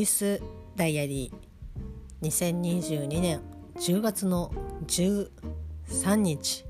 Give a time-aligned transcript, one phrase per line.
[0.00, 0.40] イス
[0.76, 3.42] ダイアリー2022年
[3.76, 4.50] 10月の
[4.86, 6.64] 13日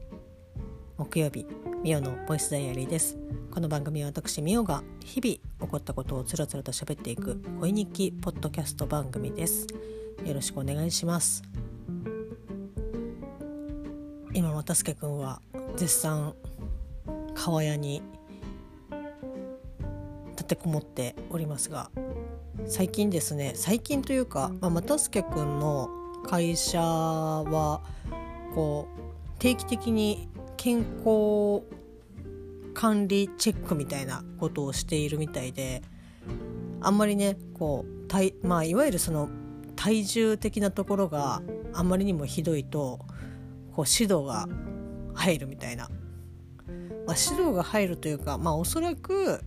[0.99, 1.47] 木曜日
[1.85, 3.17] ミオのボイスダイアリーです。
[3.53, 5.35] この番組は私ミオが日々
[5.65, 9.69] 起こったことをつらつらと喋っていく恋日記ポッドキャスト番組です。
[10.27, 11.45] よろしくお願いします。
[14.35, 15.41] 今又助くんは
[15.77, 16.35] 絶賛
[17.37, 18.03] 川屋に
[20.31, 21.93] 立てこもっておりますが
[22.67, 25.89] 最近ですね最近というか、まあ、又助くんの
[26.25, 27.83] 会社は
[28.55, 29.01] こう
[29.39, 31.63] 定期的に健康
[32.75, 35.83] 管理チェックみたいなことをしているみたいで
[36.81, 39.29] あんまりねこう体、まあ、いわゆるその
[39.77, 42.99] 体重的なところがあまりにもひどいと
[43.75, 44.49] こう指導が
[45.15, 45.89] 入るみたいな、
[47.07, 49.43] まあ、指導が入るというか、まあ、おそらく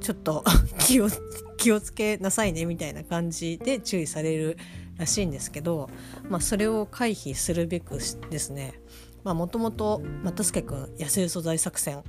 [0.00, 0.44] ちょっと
[0.78, 1.08] 気を
[1.56, 4.56] 気をつけなさいねみたいな感じで注意される
[4.98, 5.90] らしいんですけど、
[6.28, 7.98] まあ、それを回避するべく
[8.30, 8.80] ですね。
[9.24, 12.04] もともと又助君野生素材作戦、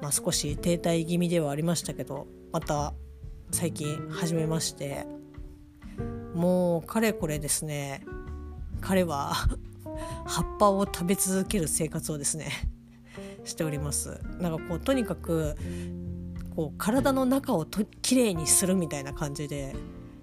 [0.00, 2.94] まあ、少し停滞気味ではありましたけどまた
[3.50, 5.06] 最近始めまして
[6.34, 8.02] もうかれこれですね
[8.80, 9.34] 彼は
[10.24, 12.50] 葉っぱを食べ続ける生活をですね
[13.44, 14.20] しております。
[14.38, 15.56] なんかこうとにかく
[16.56, 19.74] こう体の中をときれいにするみたいな感じで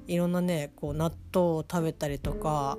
[0.07, 2.77] いろんなねこう納豆を食べたりとか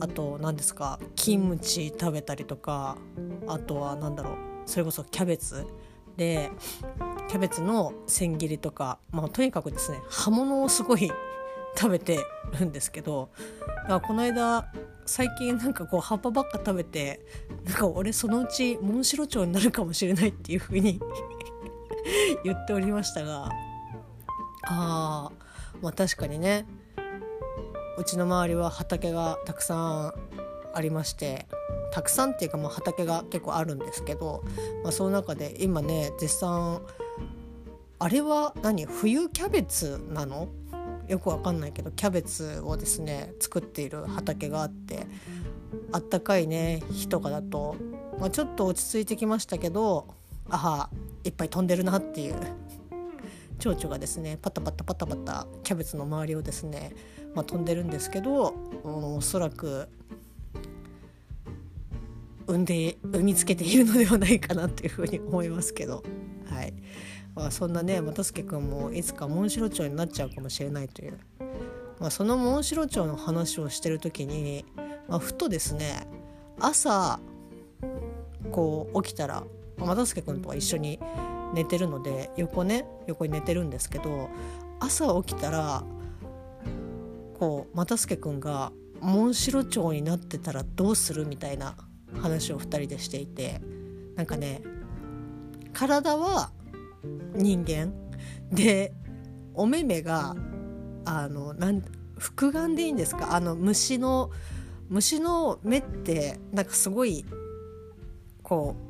[0.00, 2.96] あと何ですかキムチ食べたりとか
[3.46, 5.66] あとは何だろうそれこそキャベツ。
[6.16, 6.50] で
[7.28, 11.10] キャベツの千切りとか、まあ、とにかくですね葉物をすごい
[11.76, 12.18] 食べて
[12.58, 13.28] るんですけど
[13.66, 14.72] だからこの間
[15.04, 17.20] 最近なんかこう葉っぱばっか食べて
[17.64, 21.00] なんか俺そのうちモンシロチョウになるかもしれないっていう風に
[22.44, 23.50] 言っておりましたが。
[24.68, 25.30] あ
[25.80, 26.66] まあ確かにね。
[27.98, 30.14] うちの周りは畑がたくさん
[30.74, 31.46] ありまして
[31.92, 34.44] たくさんっていうかまあ畑が結構あるんですけど、
[34.82, 36.82] まあ、その中で今ね絶賛
[37.98, 38.84] あれは何？
[38.84, 40.48] 冬キャベツなの？
[41.08, 45.06] よくわかんないけどキャベツをですね作っている畑があって
[45.92, 47.76] あったかいね日とかだと、
[48.18, 50.08] まあ、ちょっと落ち着いてきましたけど
[50.50, 50.90] あは
[51.26, 52.34] いっぱい飛んでるなっていう。
[53.58, 56.92] 蝶々がですねパタパタパタパタキャベツの周りをですね、
[57.34, 58.54] まあ、飛んでるんですけど
[58.84, 59.88] おそらく
[62.46, 66.04] 産んで産みつけているのではないかなというふうに思いますけど、
[66.48, 66.74] はい。
[67.34, 71.18] まあ、そんなね又助君もいつかモンシロチョウになっちゃうかもしれないという、
[72.00, 74.64] まあ、そのモンシロチョウの話をしてる時に、
[75.06, 76.06] まあ、ふとですね
[76.58, 77.20] 朝
[78.50, 79.44] こう起きたら
[79.78, 80.98] 又助君とは一緒に
[81.54, 84.28] 寝てるので横ね横に寝てるんですけど
[84.80, 85.84] 朝起きたら
[87.38, 91.76] こう又助君がモンシロチョウになってたらどうするみたいな
[92.20, 93.60] 話を2人でしていて
[94.14, 94.62] なんかね
[95.72, 96.50] 体は
[97.34, 97.92] 人間。
[98.50, 98.94] で
[99.54, 100.36] お目目が
[101.04, 101.82] あのなん
[102.16, 103.34] 複眼でいいんですか？
[103.34, 104.30] あの虫の
[104.88, 107.24] 虫の目ってなんかすごい
[108.42, 108.85] こう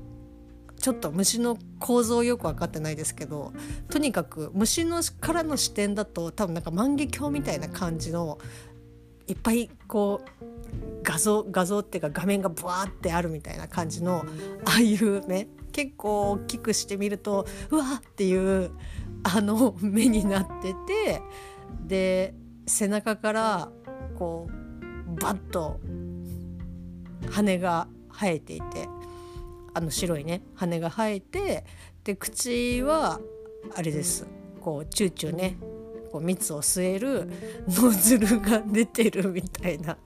[0.87, 3.53] ちょっと虫の構造よく分かってないですけど
[3.91, 8.39] とにかく虫のからの視点だと多分なんか万華鏡みたいな感じの
[9.27, 14.25] いっぱいこう画像画像っていうか画面がブワーってあるみたいな感じの
[14.65, 18.71] ああいう目結構大きくしてみるとうわーっていう
[19.25, 21.21] あの目になってて
[21.85, 22.33] で
[22.65, 23.73] 背中から
[24.17, 25.81] こうバッと
[27.33, 28.89] 羽が生えていて
[29.77, 31.63] あの白いね羽が生えて
[32.03, 33.21] で口は
[33.75, 34.27] あれです。
[34.63, 35.59] こうチューチューね
[36.11, 37.31] こう蜜を吸える
[37.69, 39.99] ノズルが出てるみたいな。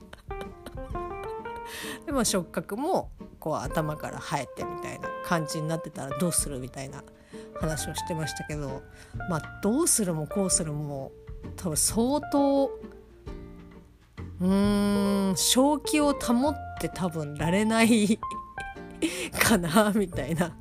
[2.05, 7.05] でも触覚もこう頭から生えてみたいな感じになってたらどうするみたいな
[7.61, 8.83] 話をしてましたけど
[9.29, 11.13] まあどうするもこうするも
[11.55, 12.67] 多分相当
[14.41, 18.19] うーん正気を保って多分られない
[19.39, 20.57] かなみたいな。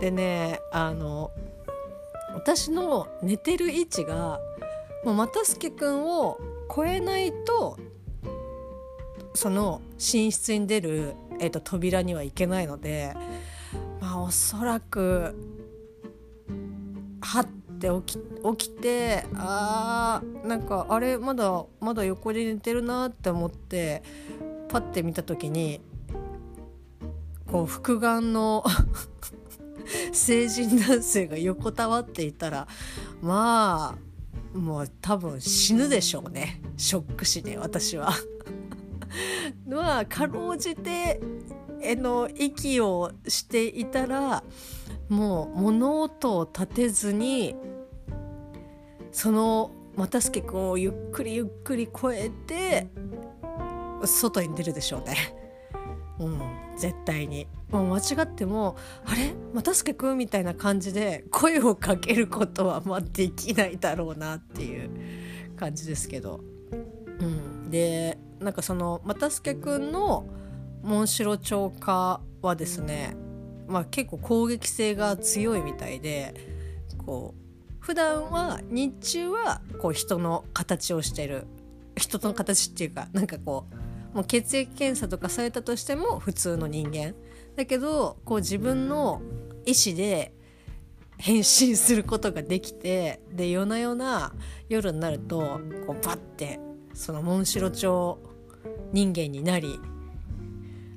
[0.00, 1.30] でねあの
[2.34, 4.40] 私の寝てる位置が
[5.04, 6.38] もう又助君を
[6.74, 7.78] 超えないと
[9.34, 13.14] その寝室に出る、えーと、扉には行けないので
[14.00, 15.34] まあおそらく
[17.20, 17.46] はっ
[17.78, 18.20] て起き
[18.58, 24.02] 起きてあーなんかあれまだまだ横で寝てるなって思って
[24.68, 25.80] パッて見た時に
[27.50, 28.64] こう複眼の
[30.12, 32.68] 成人男性が横たわっていたら
[33.22, 33.96] ま
[34.54, 38.12] あもう多分死ぬでしょうねショック死で私は。
[39.70, 41.20] はかろうじて
[41.80, 44.42] えの息をしていたら
[45.08, 47.54] もう物音を立てずに
[49.12, 52.88] その又助君をゆっくりゆっくり越えて
[54.04, 55.47] 外に出るでしょうね。
[56.18, 56.40] うん、
[56.76, 57.46] 絶対に。
[57.70, 59.34] もう間違っても「あれ？
[59.52, 64.90] 又助君」みたいな感じで声をかけることはまあできないだろうなっていう
[65.56, 66.40] 感じですけど。
[67.20, 70.26] うん、でなんかその又助君の
[70.82, 73.16] モンシロチョウ科はですね、
[73.66, 76.32] まあ、結構攻撃性が強いみたいで
[77.04, 81.46] こう普段は日中はこう人の形をしてる。
[81.96, 83.74] 人の形っていうかなんかこう
[84.14, 87.14] もう血液検査とかされたとしても普通の人間。
[87.56, 89.20] だけどこう自分の
[89.66, 90.32] 意思で
[91.18, 94.32] 変身することができてで夜な夜な
[94.68, 96.60] 夜になるとこうバッて
[96.94, 98.18] そのモンシロチョウ
[98.92, 99.80] 人間になり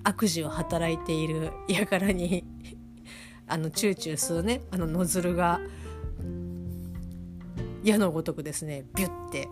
[0.04, 1.52] 悪事を働いている
[1.90, 2.46] 輩に
[3.48, 5.60] あのチューチュー吸うねあのノズルが
[7.84, 9.50] 矢のごとくですねビュッて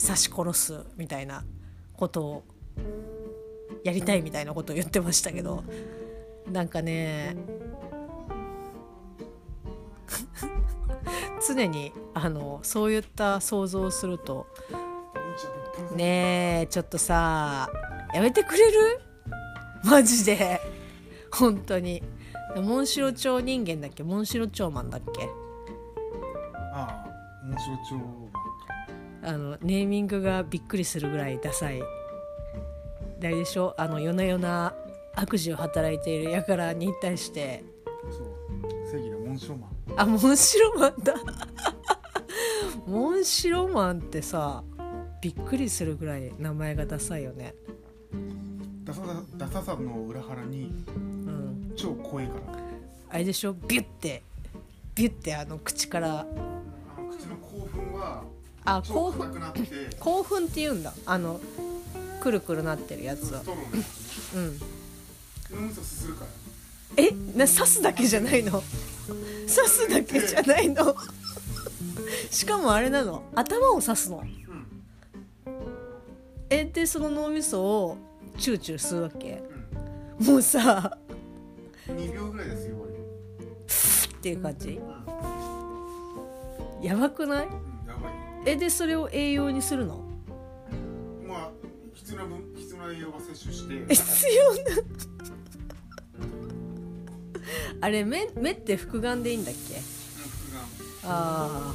[0.00, 1.44] 刺し殺すみたいな
[1.94, 2.44] ことを
[3.84, 5.64] やりたいみたいなことを言ってましたけど
[6.50, 7.36] なんかね
[11.46, 14.46] 常にあのそういった想像をすると
[15.96, 17.68] ねえちょっとさ
[18.14, 19.00] やめてくれる？
[19.84, 20.60] マジで。
[21.32, 22.02] 本当に。
[22.56, 24.02] モンシロチョウ人間だっけ？
[24.02, 25.26] モンシロチョウマンだっけ？
[26.74, 27.06] ああ
[27.42, 28.02] モンシロチョウ
[29.24, 31.80] あのネーミングがびっくりするぐらいダサい
[33.28, 34.74] あれでしょあの夜な夜な
[35.14, 37.64] 悪事を働いている輩に対して。
[38.10, 38.90] そう。
[38.90, 39.70] 正義のモンシロマン。
[39.96, 41.14] あモンシロマンだ。
[42.86, 44.64] モンシロマンってさ
[45.20, 47.54] びっくりするぐらい名前がダサいよね。
[48.84, 51.72] ダサさダサさの裏腹にうん。
[51.76, 52.58] 超怖いから。
[53.10, 53.52] あれでしょ？
[53.52, 54.22] ビュッて。
[54.94, 56.20] ビュッてあの口から。
[56.20, 58.24] あの口の興奮は
[58.64, 59.42] あ超興奮
[60.00, 60.92] 興奮って言うんだ。
[61.06, 61.40] あの
[62.22, 63.42] くるくるなってるやつは
[64.34, 64.60] うん。
[66.96, 67.10] え？
[67.36, 68.52] な刺すだけじゃないの？
[68.52, 70.94] 刺すだけじゃないの？
[72.30, 73.24] しかもあれなの？
[73.34, 74.18] 頭を刺すの？
[74.18, 74.66] うん。
[76.48, 76.64] え？
[76.64, 77.98] でその脳みそを
[78.38, 79.42] チューチュー吸うわけ。
[80.20, 80.26] うん。
[80.26, 80.96] もうさ。
[81.88, 84.68] 2秒ぐらいですよっていう感じ？
[84.68, 84.80] りう
[86.80, 86.84] ん。
[86.84, 87.46] やばくない？
[87.46, 87.52] うん
[87.88, 88.12] やばい。
[88.46, 88.54] え？
[88.54, 89.96] でそれを栄養にするの？
[89.96, 90.11] まあ
[92.02, 93.74] 必要な分必要な栄養は摂取して。
[93.88, 94.60] え必要な
[97.80, 99.80] あれ目目って複眼でいいんだっけ？
[101.04, 101.74] あ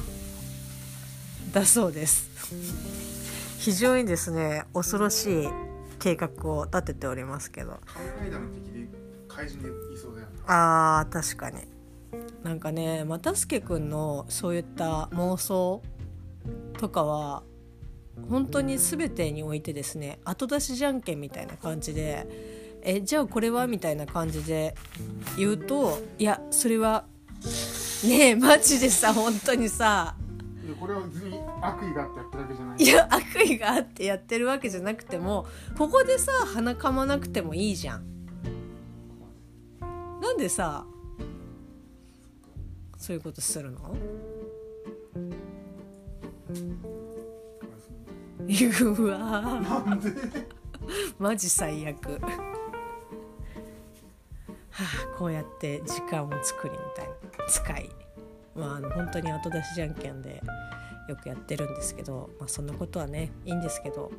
[1.52, 2.28] だそうです。
[3.58, 5.48] 非常にですね恐ろしい
[5.98, 7.78] 計画を立てておりますけど。
[7.86, 8.88] 仮面ライダーの敵で
[9.28, 10.34] 怪人でいそうだよね。
[10.46, 11.66] あー確かに。
[12.42, 15.82] なんかね又助君のそういった妄想
[16.78, 17.42] とかは
[18.28, 22.26] 本当に全てにおいてですね後出しじゃんけんみたいな感じで
[22.82, 24.74] 「えじゃあこれは?」みたいな感じで
[25.36, 27.04] 言うと「いやそれは
[28.04, 30.14] ねえマジでさ本当にさ
[30.66, 35.46] でこれは別に悪意があってやっただけじゃないいや悪意があってやってるわけじゃなくても
[35.78, 38.04] ここでさ鼻かまなくてもいいじゃん。
[40.20, 40.84] なんでさ
[42.98, 43.96] そういうことするの？
[48.48, 49.18] うわ。
[49.18, 50.10] ーなんで？
[51.18, 52.12] マジ最悪。
[52.12, 52.18] は
[54.78, 57.12] あこうやって時間を作りみたいな。
[57.48, 57.90] 使い。
[58.54, 60.42] まああの本当に後出しじゃんけんで
[61.08, 64.10] よくやってるんですけど、まあ、そんなことはねいいんですけど。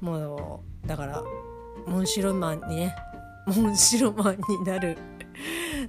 [0.00, 1.22] もうだから
[1.86, 2.96] モンシロマンにね
[3.46, 4.96] モンシロマンになる。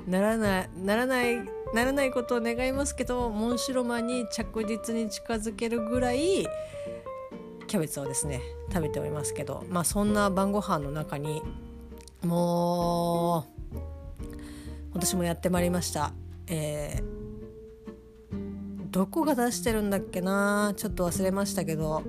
[0.07, 1.37] ならないならない
[1.73, 6.47] ならないことを願いますけどモンシロマンに着実に近づけるぐらい
[7.71, 11.41] キャベツをですね食べておりますけどまあそんな晩ご飯の中に
[12.21, 13.77] もう
[14.91, 16.11] 今年もやってまいりました。
[16.47, 17.21] えー
[18.91, 20.73] どこが出してるんだっけな？
[20.75, 22.03] ちょっと忘れましたけど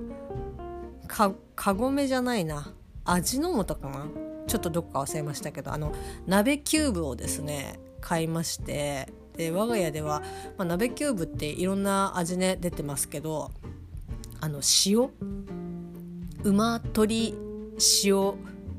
[1.07, 2.73] かカゴメじゃないな。
[3.05, 4.05] 味の素かな？
[4.47, 5.93] ちょっとどっか忘れましたけどあの
[6.27, 10.23] 鍋キューブをですね買いましてで我が家では、
[10.57, 13.51] まあ、鍋キューブっていろんな味ね出てますけど
[14.43, 15.09] あの塩？
[16.43, 17.33] うま鶏塩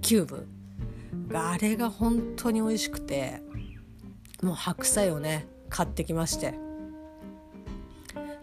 [0.02, 0.46] キューブ？
[1.28, 3.40] があれが本当に美味しくて
[4.42, 6.52] もう白菜をね買ってきまして。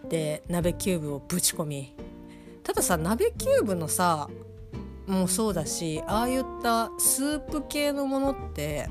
[0.09, 1.95] で鍋キューブをぶち込み。
[2.63, 4.27] たださ鍋キューブのさ
[5.05, 8.89] もうそうだしああいったスープ系のものって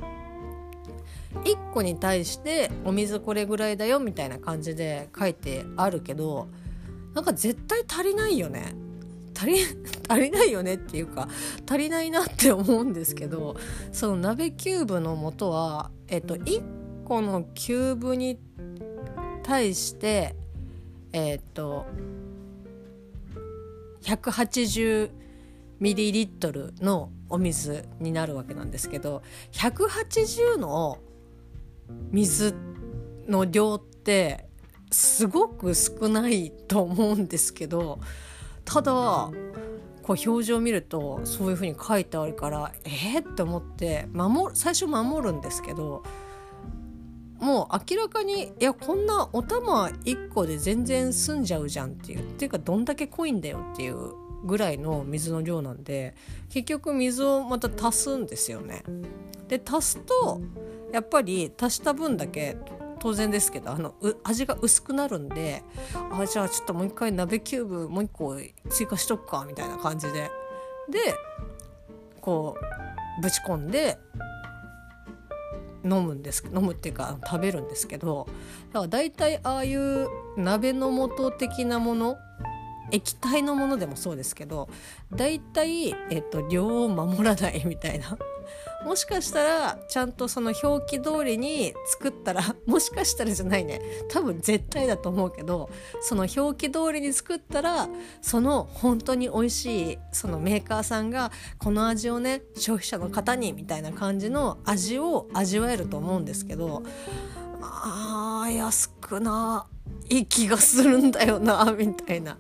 [1.42, 6.46] 1個に対してお水これぐらいだよみたいな感じで書いてあるけど
[7.14, 8.74] なんか絶対足りないよね。
[9.40, 9.58] 足り
[10.08, 11.28] 足りないよねっていうか
[11.66, 13.56] 足りないなって思うんですけど
[13.92, 18.38] その鍋キューブの素は、えっと、1個のキューブに
[19.42, 20.36] 対して
[21.12, 21.86] えっと
[24.02, 25.10] 180
[25.78, 30.98] ミリリットルのお水になるわけなんですけど180の
[32.10, 32.54] 水
[33.26, 34.49] の量って
[34.90, 38.00] すごく少ないと思うんですけど
[38.64, 38.92] ただ
[40.02, 46.02] こう表情を見るとそういう風に書いてあるからえー、って思って守最初守るんですけど
[47.38, 54.12] もう明らかにいやこんなお玉1個で全然済んじゃうじゃんっていうっていうかどんだけ濃いんだよっていう
[54.44, 56.14] ぐらいの水の量なんで
[56.50, 58.82] 結局水をまた足すんですよね。
[59.48, 60.40] で足すと
[60.92, 62.56] やっぱり足した分だけ
[63.00, 65.62] 当然ですけどあの味が薄くなるんで
[65.94, 68.36] あじゃあちょっともう一回鍋キューブもう一個
[68.68, 70.30] 追加しとくかみたいな感じで。
[70.90, 71.14] で
[72.20, 72.56] こ
[73.18, 73.98] うぶち込んで
[75.84, 78.26] 飲むんです飲むっていうか食べるんですけど
[78.72, 82.18] だから大体ああいう鍋の素的なもの
[82.90, 84.68] 液体のものでもそうですけど
[85.12, 88.18] 大体、えっと、量を守らないみたいな。
[88.84, 95.70] もしかしたらちゃんとその表記通りに作ったら もしかしたらじゃないね多分絶対だと思うけど
[96.00, 97.88] その表記通りに作ったら
[98.22, 106.82] その本当に美味しいそのメーカーさんがこの味をね消費者の方にみたいな感じの味を味わえると思うんですけど
[107.60, 109.66] まあ安くな
[110.08, 112.38] い気がするんだよなみたいな。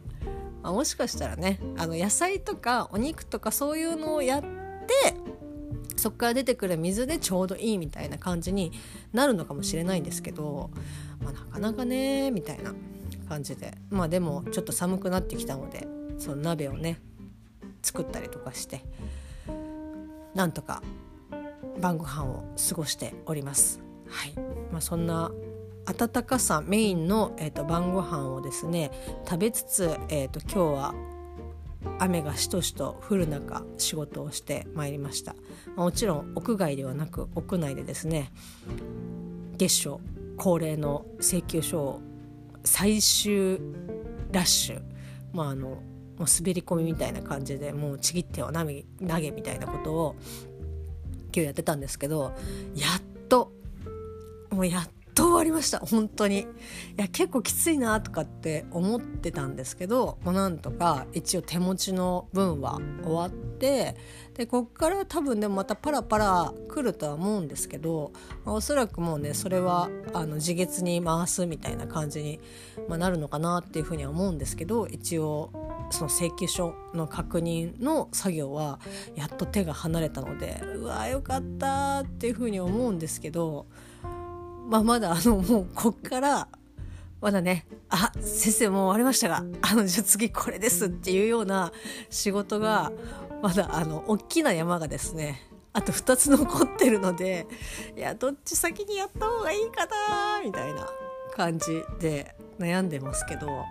[0.62, 5.14] もしかしたらねあの野菜とかお肉とかそういうのをやって
[6.00, 8.72] そこから出てくる水でちょうどいいみたいな感じに
[9.12, 10.70] なるのかもしれないんですけど、
[11.22, 12.74] まあ、なかなかねみたいな
[13.28, 15.86] 感じでまあでもちょっと寒くなってきたので
[16.18, 17.00] その鍋をね
[17.82, 18.84] 作ったりとかして
[20.34, 20.82] なんとか
[21.80, 23.80] 晩ご飯を過ごしております。
[24.08, 24.34] はい
[24.72, 25.30] まあ、そんな
[25.86, 28.90] 温かさメインの、えーと、晩ご飯をですね
[29.24, 31.09] 食べつつ、えーと今日は
[31.98, 35.34] 雨がしとしと降る中仕事をしてまいりました。
[35.76, 38.32] もちろん屋外ではなく屋内でですね
[39.56, 40.00] 月初
[40.36, 42.00] 恒例の請求書を
[42.64, 43.58] 最終
[44.32, 44.82] ラッシュ
[45.32, 50.16] まああのもう滑り込みみたいな感じでもうちぎっては投げ投げみたいなことを
[51.32, 52.34] 今日やってたんですけど
[52.74, 53.52] やっと
[54.50, 54.88] もうやっ
[55.20, 55.80] と終わりました。
[55.80, 56.38] 本当に。
[56.40, 56.46] い
[56.96, 63.96] や結構きついなとかって思ってたんですけどもうなんとか一応手持ちの分は終わって
[64.34, 68.12] でこっから多分でもまたパラパラ来るとは思うんですけど、
[68.44, 72.40] まあ、おそらくもうねそれはあの自月に回すみたいな感じに、
[72.88, 75.50] まあ、なるのかなっていうふうには思うんですけど一応
[75.90, 78.80] その請求書の確認の作業は
[79.16, 83.66] やっと手が離れたのでうわよかったっていうふうに思うんですけど
[84.70, 86.46] まあ、まだあのもうこっから
[87.20, 91.72] まだね「あ先生もう終わりましたがあのじゃあ次これです」っていうような
[92.08, 92.92] 仕事が
[93.42, 97.48] まだあの大きな山がですねあと2つ残ってるので
[97.96, 100.88] いやどっち先にやった方がいいかなみたいな
[101.34, 103.64] 感じで悩んでますけど、は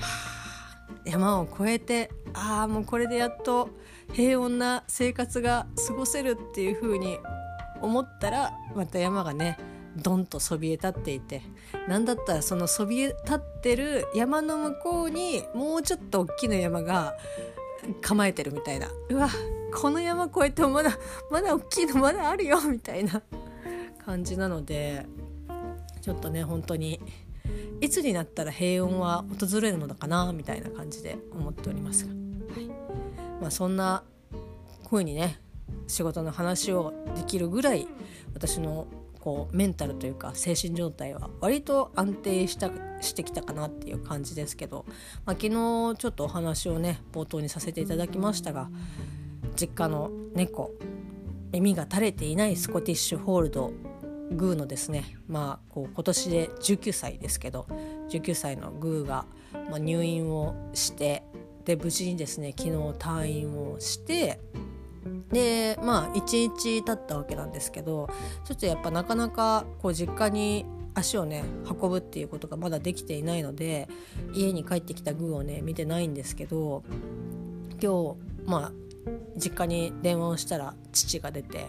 [0.00, 3.70] あ、山を越えてああもうこれでやっと
[4.12, 7.20] 平穏な生活が過ごせるっていう風に
[7.80, 9.58] 思ったらまた山がね
[9.96, 11.42] ドンとそびえ立っていて
[11.88, 17.14] 何だったらそのそびえ立ってる山の向こうにもうちょっと大きな山が
[18.00, 18.88] 構えてるみたいな。
[19.10, 19.28] うわ
[19.74, 20.98] この山越えてもまだ
[21.30, 23.22] まだ大きいのまだあるよみたいな
[24.04, 25.06] 感じなので
[26.02, 27.00] ちょっとね本当に
[27.80, 32.06] いつになったら平穏は訪れるのかなみたいな感じで思っております。
[32.06, 32.66] が、はい。
[33.40, 34.04] まあ、そんな
[34.88, 35.40] 風にね
[35.88, 37.88] 仕事の話をできるぐらい
[38.34, 38.86] 私の
[39.22, 44.84] こうメンタルというか精神状態は割と安定したしてきたかなっていう感じですけど、
[45.24, 48.68] まあ、昨日ちょっとお話をね冒頭にさせていただきましたが
[49.54, 50.72] 実家の猫
[51.52, 53.72] 耳が垂れていないスコティッシュホールド
[54.32, 57.68] グーのですねまあこう今年で19歳ですけど
[58.10, 59.26] 19歳のグーが、
[59.70, 61.22] ま、入院をして
[61.64, 64.40] で無事にですね昨日退院をして
[65.30, 68.08] でまあ1日経ったわけなんですけど
[68.44, 73.88] ちょっとやっぱなかなかこう実家に足をね運ぶっていうことがまだできていないので
[74.34, 76.84] 家に帰ってきたグーをね見てないんですけど
[77.82, 78.72] 今日まあ
[79.36, 81.68] 実家に電話をしたら父が出て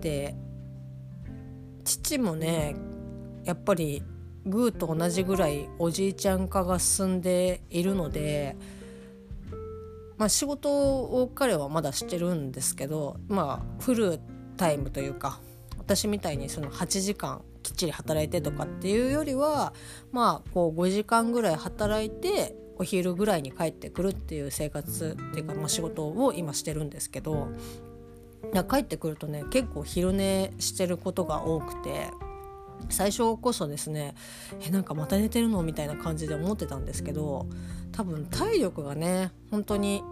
[0.00, 0.34] で
[1.84, 2.76] 父もね
[3.44, 4.02] やっぱり
[4.44, 8.56] グーと同じぐらいおじいちゃん化が進んでいるので、
[10.18, 14.20] まあ、仕事を彼はまだしてるんですけどまあフル
[14.56, 15.40] タイムというか
[15.78, 19.74] 私みたいにその8時間きっちり働いてとかっていうよりは
[20.12, 27.48] まあこう5時間ぐらい働いてお昼ぐらいに帰ってくるっていう生活っていうか、まあ、仕事を今してるんですけど
[28.70, 32.10] 帰ってくるとね結構昼寝してることが多くて
[32.88, 34.14] 最初こそですね
[34.60, 37.46] えなんかまた寝てるのみたいな感じで思ってたんですけど
[37.92, 40.02] 多分体力がね本当に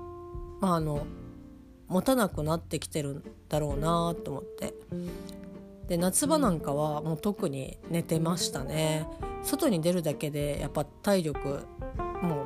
[0.60, 1.06] まああの
[1.88, 4.74] 持たなくなってきてるんだろうなと思って。
[5.88, 9.06] で夏場なんかはもう特に寝てましたね。
[9.42, 11.66] 外に出るだけでやっぱ体力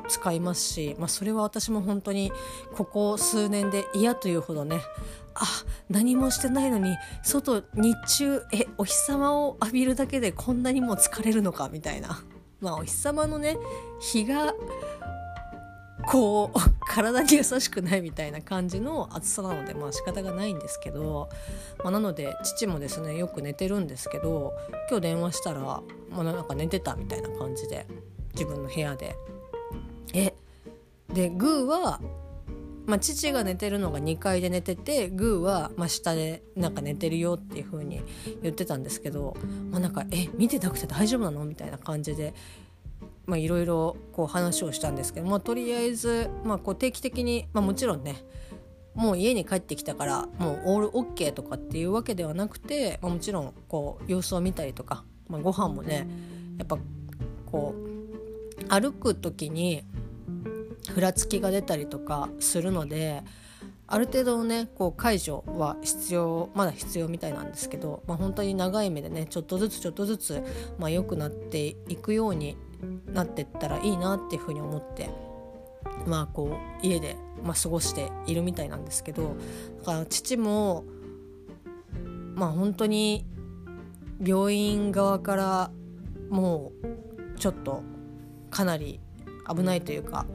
[0.09, 2.31] 使いますし、まあ、それは私も本当に
[2.75, 4.81] ここ数年で嫌というほどね
[5.35, 5.45] あ
[5.89, 12.21] 何もしてないのに外日中えお日様を浴びるだけでこんなにも疲れるのかみたいな
[12.59, 13.57] まあお日様のね
[14.01, 14.53] 日が
[16.05, 21.29] こう 体に優しくないみたいな感じの暑さなのでまあ仕方がないんですけど、
[21.83, 24.53] まあ、なので父もですねよく寝てるんですけど
[24.89, 25.83] 今日電話したら、ま
[26.17, 27.85] あ、なんか寝てたみたいな感じで
[28.33, 29.15] 自分の部屋で。
[30.13, 30.33] え
[31.13, 31.99] でグーは
[32.89, 38.01] まあ、父が寝てるのが2階で寝ててグーはま下でなんか寝てるよっていう風に
[38.41, 39.37] 言ってたんですけど、
[39.69, 42.33] まあ、なんか「え見てなくて大丈夫なの?」みたいな感じで
[43.27, 43.95] いろいろ
[44.27, 48.23] 話をしたんですけど、まあ、とりあえず、まあ、こう定期的に、まあ、もちろんね
[48.95, 56.07] もう家に帰ってきたからもうオールオッケーとかっていうわけではなくて、まあ、もちろんこう様子を見たりとか、まあ、ご飯もね
[56.57, 56.79] やっぱ
[57.45, 57.89] こう
[58.67, 59.83] 歩く時に
[60.93, 63.23] ふらつきが出たりとかするので
[63.87, 70.43] ある程度ねこう解除は必要まだ必要みたいなんですけど、まあ、本当に長い目でねちょっとずつちょっとずつ、
[70.77, 72.55] まあ、良くなっていくように
[73.11, 75.09] なってったらいいなっていうふうに思って
[76.05, 79.35] まあこう家で、まあ、過ごしているみたいなんですけど
[79.79, 80.85] だから父も
[82.35, 83.25] まあ本当に
[84.23, 85.71] 病院側から
[86.29, 86.71] も
[87.35, 87.81] うちょっと
[88.51, 88.99] かなり
[89.47, 90.25] 危ないというか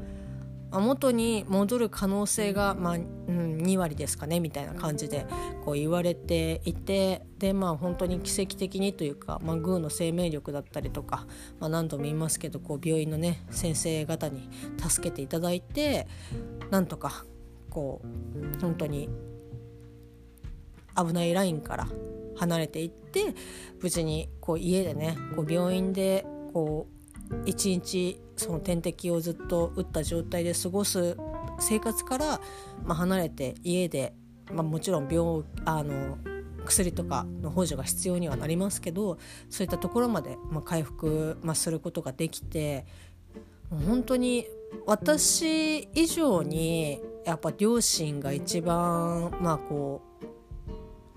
[0.80, 5.26] 元に戻る可能性が、まあうん、2割ですかねみたいな感じで
[5.64, 11.26] こう言われていてでまあ本当に奇跡的にというか、まあ、グーの生命力だったりとか、
[11.60, 16.06] まあ、何度も言いますけどこう病院のね先生方に助けていただいて
[16.70, 17.24] なんとか
[17.70, 19.08] こう本当に
[20.96, 21.88] 危ないラインから
[22.36, 23.34] 離れていって
[23.80, 26.93] 無事にこう家でねこう病院でこう
[27.46, 31.16] 一日その点滴をずっと打った状態で過ごす
[31.58, 32.40] 生活から、
[32.84, 34.14] まあ、離れて家で、
[34.52, 36.18] まあ、もちろん病あの
[36.64, 39.18] 薬とかの補助が必要にはなりますけど
[39.50, 42.86] そういったところまで、まあ、回復、まあ、することができて
[43.70, 44.46] 本当に
[44.86, 50.26] 私以上にやっぱ両親が一番まあこう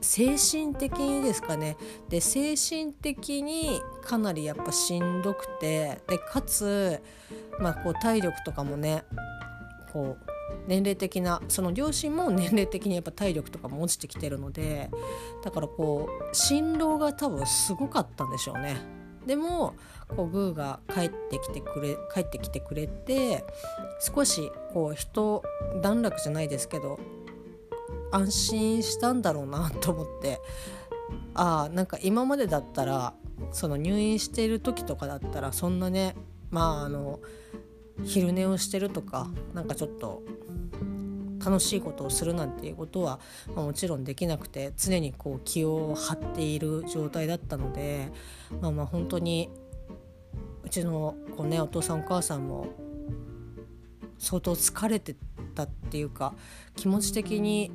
[0.02, 1.78] 精神的にですかね
[2.10, 7.02] で精神的にかなりやっぱしんどくてでかつ、
[7.60, 9.04] まあ、こう体力とかもね
[9.92, 10.32] こう
[10.68, 14.90] 年齢的なその両親も 年齢的にやっぱ体力とかも落ちてきてるので
[15.44, 18.78] だからこう心労が多分すごかったんでしょうね。
[19.26, 19.74] でも
[20.16, 23.44] こうグーが帰ってきてくれ帰ってきてくれて
[24.00, 25.44] 少しこう人
[25.82, 26.98] 段落じゃないですけど
[28.12, 30.42] 安心したんだろうなと思って。
[31.34, 33.14] ああなんか今までだったら
[33.52, 36.16] その入院している時とかだったらそんなね
[36.50, 37.20] まああの
[38.04, 40.24] 昼寝をしてるとかなんかちょっと
[41.44, 43.20] 楽しいことをするなんていうことは、
[43.56, 48.12] まあ、もちろんできなくて常にこう気を張っている状態だったので
[48.60, 49.50] まあまあ本当に
[50.64, 52.68] うちのこう、ね、お父さんお母さんも
[54.18, 55.16] 相当疲れて
[55.54, 56.34] たっていうか
[56.76, 57.72] 気持ち的に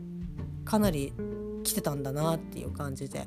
[0.65, 1.13] かなり
[1.65, 3.27] 来てたんだなっていう感じで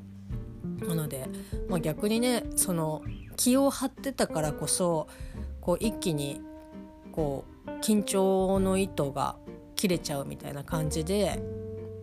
[0.88, 1.28] なので、
[1.70, 3.02] まあ、逆にねその
[3.38, 5.08] 気を張ってたからこそ
[5.62, 6.42] こう一気に
[7.12, 9.36] こう緊張の糸が
[9.76, 11.42] 切れちゃうみたいな感じで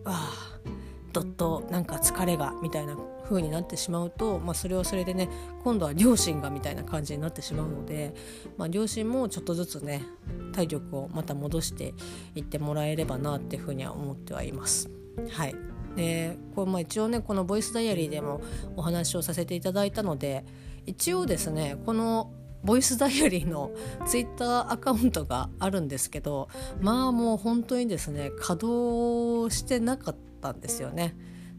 [0.05, 0.69] ああ
[1.13, 5.29] どっとなんか疲れがみたいな風になってしまうと、まあ、それはそれでね
[5.63, 8.13] 今度は両親がみたいな感じになってしまうので、
[8.57, 10.03] まあ、両親もちょっとずつね
[10.51, 11.93] 体力をまた戻して
[12.35, 14.89] いってもらえればなっていうふうには思ってはいます。
[15.31, 15.55] はい
[15.95, 18.41] でこうまあ、一応ねこの「ボイスダイアリー」でも
[18.75, 20.43] お話をさせていただいたので
[20.87, 22.31] 一応ですねこの
[22.63, 23.71] ボイスダイアリーの
[24.07, 26.47] ツイッターアカウントがあるんですけど
[26.81, 31.15] まあもう本当にですね稼働してなかったんですよね。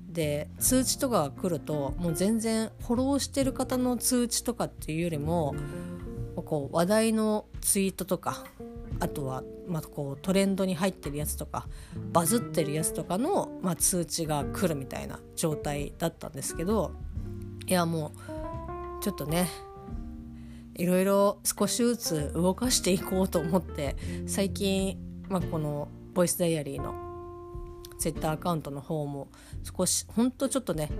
[0.09, 5.57] で通知とかが来るともう全然フォローしてる方の通知とかっていうよりも
[6.37, 8.45] こう話題のツイートとか
[9.01, 11.67] あとは、まあ、こうトレンドに入ってるやつとか
[12.13, 16.93] バズってるやつとかの、まあ、通知が来るみたいな状態だったんですけど
[17.67, 18.13] いやも
[19.01, 19.49] うちょっとね
[20.75, 27.04] いろいろ少しずつ動かしていこうと思って最近、まあ、このボイスダイアリーの
[27.99, 29.29] ツイッターアカウントの方も
[29.63, 30.91] 少しほんとちょっとね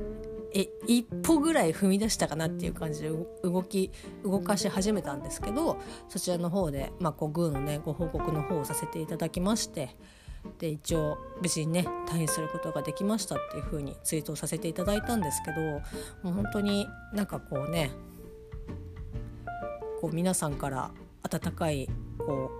[0.55, 3.11] え一歩ぐらい踏み出したかなっていう感じで
[3.43, 3.91] 動き
[4.23, 9.97] 動かし始めたんですけどそちらの方で、まあ、こうグーのねご報告の方をさせていただきまして
[10.59, 15.61] で一応無事にね退院することができましたっていう風にツイートさせていただいたんですけど
[16.23, 17.91] もう本当になんかこうね
[20.01, 20.91] こう皆さんから
[21.23, 22.51] 温かいこ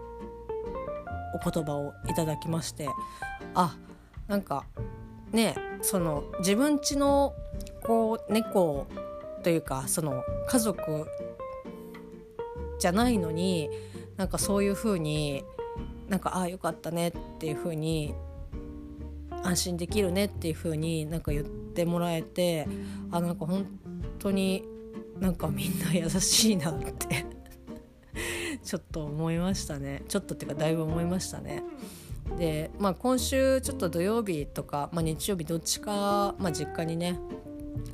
[1.33, 2.89] うお言葉をいただきまして
[3.55, 3.77] あ
[4.29, 4.65] なんか
[5.33, 7.35] ねその自分家の
[7.83, 8.87] こう猫
[9.43, 11.07] というかその家族
[12.79, 13.71] じゃないのに
[14.17, 15.45] なんかそういう風に
[16.09, 18.15] なんかああよかったねっていう風に
[19.43, 22.67] 安心できるねっていう風になんか言ってもらえて
[23.11, 23.67] あなんか本
[24.19, 24.65] 当に
[25.19, 27.27] なんかみんな優しいなって
[28.63, 31.63] ちょっと思いましたねちょっとっていうかだいぶ思いましたね。
[32.39, 37.19] で、まあ、今週ちょっと土曜日とか、まあ、日曜日どっちか、まあ、実家にね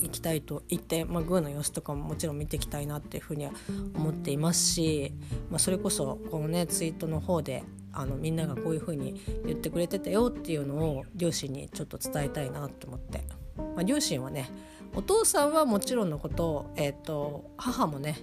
[0.01, 3.53] 行きたいと言って、まあ、グーの様子とかももちろん見ていきたいなっていうふうには
[3.95, 5.13] 思っていますし、
[5.51, 13.25] まあ、それこそこのねツイートの方であのみんながこういうふうに言ってくれてたよっていうのを両親にちょっと伝えたいなと思って、
[13.57, 14.51] まあ、両親はね
[14.95, 18.19] お父さんはもちろんのこと,、えーと、母もね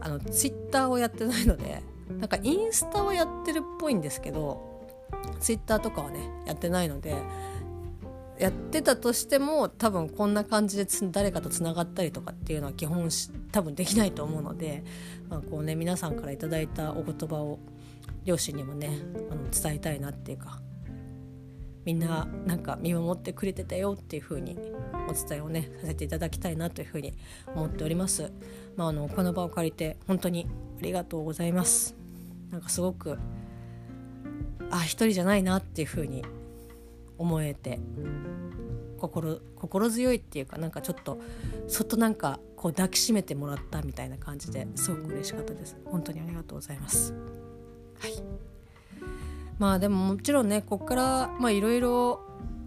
[0.00, 1.82] あのツイッターをやってないので
[2.18, 4.75] なんかインスタはやってるっぽいんですけど
[5.40, 7.14] ツイッターとかはねやってないので
[8.38, 13.08] やってたとしても多分こんな感じで誰かとつながったりとかっていうのは基本
[13.50, 14.84] 多分できないと思うので、
[15.28, 17.58] まあ、こうね皆さんから頂いたお言葉を
[18.24, 18.90] 両親にもね
[19.30, 20.60] あの伝えたいなっていうか
[21.86, 24.58] みんななんか見守ってくれてたよっていう風に
[25.08, 27.14] お伝えをねさせていただきたいなというふうに
[27.54, 28.32] 思っております。
[28.76, 30.48] まあ、あのこの場を借りて本当に
[30.80, 31.96] ありがとうございます。
[32.50, 33.18] なんかすごく
[34.70, 36.24] あ一人じゃないなっていうふうに
[37.18, 37.78] 思えて
[38.98, 41.20] 心心強いっていうかなんかちょっと
[41.68, 45.76] そっとなんかこう抱きしめてもらったみたいな感じですごく嬉しかったです。
[45.84, 47.12] 本当にありがとうございます。
[47.98, 48.12] はい。
[49.58, 52.20] まあでももちろんねこっからまあいろいろ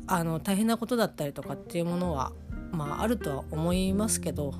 [0.08, 2.32] あの大変なことだったりとかっていうものは
[2.72, 4.54] まああるとは思いますけど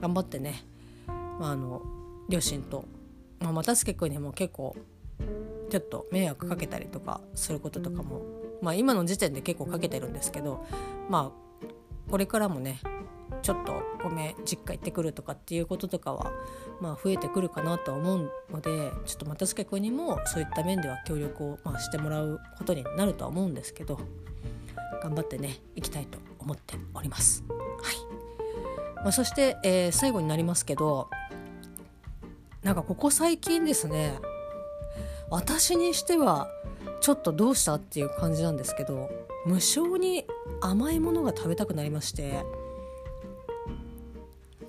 [0.00, 0.64] 頑張ってね、
[1.06, 1.82] まあ、あの
[2.28, 2.84] 両親と、
[3.40, 4.76] まあ、又助君にも結構
[5.74, 8.22] ちょっと迷惑かけたりとかすることとかも
[8.62, 10.64] まあ今の時点で結構かけてるんですけど
[11.08, 12.80] まあこれからもね
[13.42, 16.30] ちょっとごめん実家行ってくるとかっていうこととかは
[16.80, 23.98] まあ増えてくるかなとは思うのでちょっと又助君にもそういった面では協力をまあしてもらうことになるとは思うんですけど
[25.02, 27.42] 頑張ってね行きたいと思っております。
[27.48, 27.96] はい
[29.02, 31.10] まあ、そして、えー、最後になりますけど
[32.62, 34.18] なんかここ最近ですね
[35.34, 36.48] 私にしては
[37.00, 39.10] ちょっとどうしたっていう感じなんですけど
[39.44, 40.24] 無性に
[40.60, 42.44] 甘いものが食べたくなりまして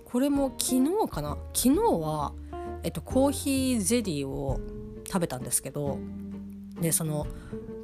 [0.06, 1.38] これも昨日かな？
[1.54, 2.34] 昨日は、
[2.82, 4.60] えっと、コーヒーゼリーを
[5.06, 6.00] 食べたんですけど
[6.82, 7.28] でその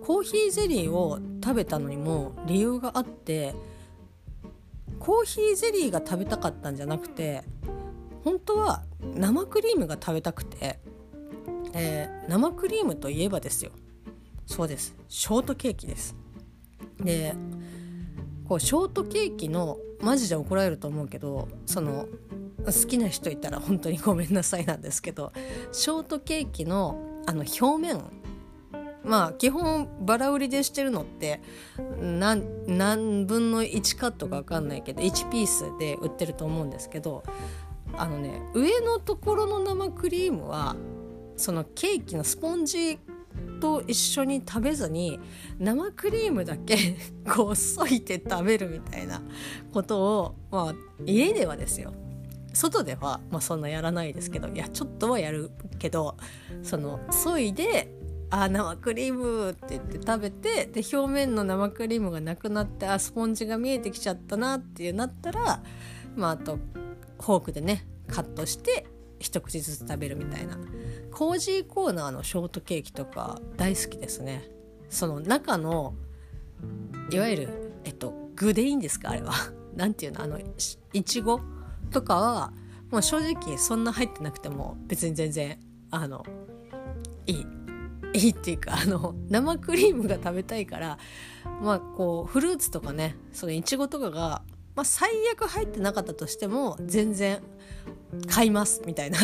[0.04, 3.54] コーヒーゼリーを食べたのにも理由があって
[4.98, 7.44] コーヒーゼリーが食べたかったんじゃなくて
[8.24, 8.82] 本当は
[9.13, 10.80] 生クリームが食べたくて
[11.74, 13.71] えー、生クリームといえばですよ。
[14.45, 14.95] そうです。
[15.08, 16.15] ショートケーキです。
[17.00, 17.36] で
[18.47, 22.08] こうショートケーキのマジで怒られると思うけどその
[22.65, 25.32] 好きな人いたら本当にごめんなさいなんですけど
[25.71, 28.02] ショートケーキのあの表面
[29.04, 31.41] まあ基本バラ売りでしてるのって
[32.00, 37.24] 何何分の1カットか分かんないけど1ピースで売ってると思うんですけど
[37.93, 40.76] あのね上のところの生クリームは
[41.38, 43.00] そのケーキのスポンジ
[43.60, 45.20] と一緒に食べずに
[45.60, 46.98] 生クリームだけ
[47.34, 49.22] こう削いて食べるみたいな
[49.74, 51.94] ことをまあ家ではですよ。
[52.54, 56.17] 外では、まあ、そんなやらないですけどいやちょっとはやるけど
[56.63, 57.89] その削いで
[58.30, 65.63] あ生クリームって言って食べてで表面の生クリームがなくなってあスポンジが見えてきちゃったなっていうなったら
[66.15, 66.58] まああと
[67.22, 68.86] フォークでねカットして
[69.20, 70.58] 一口ずつ食べるみたいな。
[71.12, 74.50] コージーコーナーのショートケーキとか大好きですね。
[74.89, 75.93] その中の
[77.12, 77.50] いわゆる
[77.84, 79.34] えっと具でいいんですかあれは。
[79.76, 80.39] なんていうのあの
[80.93, 81.39] いちご？
[81.91, 82.54] とかは
[82.89, 85.60] もう正直そんな入ってなくても別に全然
[85.91, 86.26] あの
[87.28, 87.45] いい。
[88.13, 90.97] いいっていうかあの生クリームが食べたいから
[91.62, 94.41] まあこうフルーツとかねそのいちごとかが、
[94.76, 97.41] まあ、最悪入ってなかったとしても全然
[98.28, 99.17] 買いますみたいな。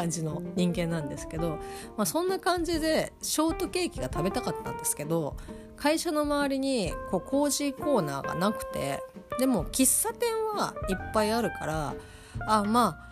[0.00, 1.58] 感じの人間なんですけど、
[1.96, 5.36] まあ、そんな感じでショートケーキが食べたかったんですけど
[5.76, 9.02] 会社の周りにこうコージーコーナーがなくて
[9.38, 11.94] でも喫茶店はいっぱいあるから
[12.46, 13.10] あまあ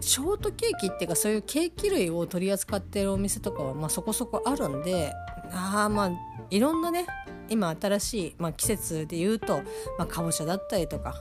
[0.00, 5.12] ショートケーキっていうかそういうケーキ類を取り扱ってるお店とかはまそこそこあるんで
[5.52, 6.10] あまあ
[6.50, 7.06] いろんなね
[7.48, 9.62] 今新しい、まあ、季節で言うと、
[9.98, 11.14] まあ、かぼちゃだったりとか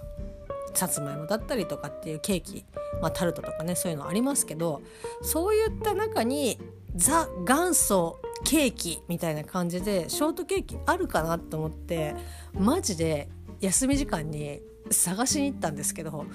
[0.73, 2.65] さつまいもだったりとかっていうケーキ、
[3.01, 4.81] まあ、タルトとかねそういうのありますけど
[5.21, 6.59] そういった中に
[6.95, 12.15] ザ元祖ケーキみたいな感じでショートケーキあるかなと思って
[12.53, 13.29] マジで
[13.61, 16.25] 休み時間に探しに行ったんですけど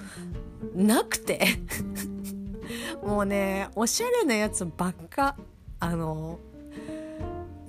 [0.75, 1.45] なくて。
[3.03, 5.37] もうねおしゃれなやつばっか
[5.79, 6.39] あの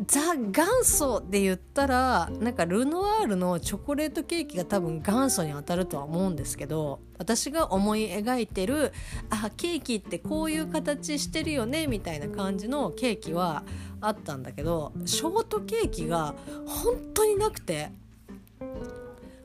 [0.07, 8.93] ザ元祖で言ったらなんかルノワールのチョコレートケーキが多分元祖に当たるとは思うんですけど私が思い描いてる
[9.31, 13.65] あケーキってこういう形してるよねみたいな感じのケーキは
[14.01, 16.35] あったんだけどショートケーキが
[16.67, 17.91] 本当になくて。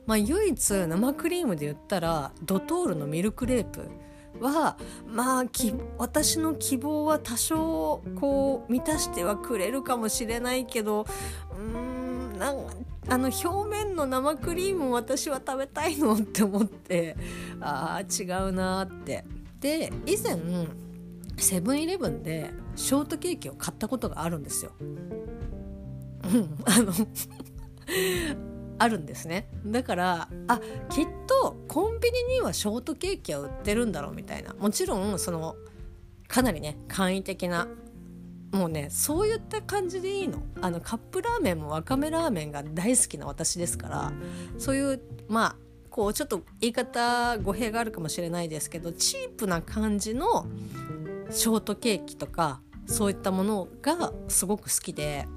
[0.04, 3.88] まあ、唯一生クリームで言ったらドトールのミルクレープ
[4.40, 5.44] はまあ
[5.98, 12.66] 私の希望は多少こう満たしてはくれるかもしれないけどうーんなん
[13.08, 17.16] あの表面の生クリームを私は食べたいのって思って
[17.60, 19.24] あ違うなって
[19.60, 20.38] で以前
[21.36, 24.72] セブンイレブンでショートケーキを買ったことがあるんですよ。
[24.80, 24.84] う
[26.36, 26.92] ん、あの
[28.82, 29.48] あるんですね。
[29.64, 34.54] だからあきっとコンビニにはショートケーキは売ってるんだろうみたいな。
[34.54, 35.54] もちろんその
[36.26, 37.68] かなりね簡易的な
[38.50, 40.42] もうねそういった感じでいいの。
[40.60, 44.12] あのカップラーメンもわかめラーメンが大好きな私ですから
[44.58, 45.56] そういうまあ
[45.88, 50.46] こうちょっと言い方語弊があるかもしれないですけどチープな感じの
[51.30, 55.28] ショートケーキとかそういったものがすごく好きで。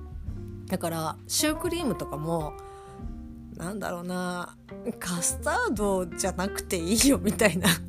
[0.68, 2.54] だからシュークリームとかも
[3.58, 4.56] なんだろうな。
[5.00, 7.70] カスタードじゃなくていいよみたいな。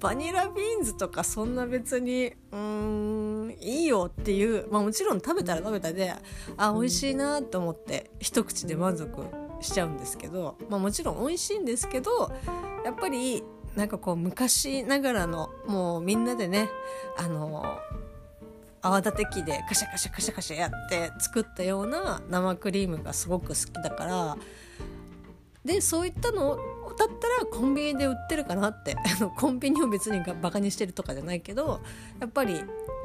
[0.00, 4.66] バニラビーンズとかそんな別にうーんいいよっていう。
[4.70, 6.12] まあもちろん食べたら食べたで
[6.56, 9.08] あ美味しいなと思って一口で満足
[9.62, 12.32] しちゃうんですけど、まあ、もちろん美味しいんですけど
[12.84, 13.42] やっぱり
[13.76, 16.68] なんかこう昔ながらのもうみんなでね
[17.16, 17.78] あの
[18.82, 24.36] 泡立て器でカシャカシャカシャカシャやって作ったような生クリームがすごく好きだから
[25.64, 26.58] でそういったの
[26.98, 28.96] だったらコンビニで売ってるかなって。
[29.38, 31.80] コンビニを別にバカにしてるとかじゃないけど
[32.20, 32.62] やっぱり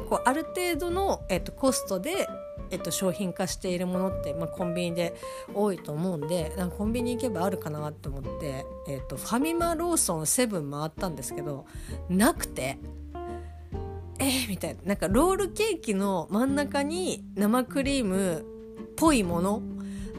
[0.09, 2.27] こうある程度の、えっと、コストで、
[2.69, 5.15] えっと、商品化しているものって、まあ、コンビニで
[5.53, 11.65] 多いと思うんでなんかコンビニ行けばあるかなと思って、えっと、ファミマローソンセブン回ったんですけど
[12.09, 12.77] なくて。
[14.19, 14.82] えー、みたいな。
[14.84, 18.43] なんかロールケーキの真ん中に生クリームっ
[18.95, 19.62] ぽいもの。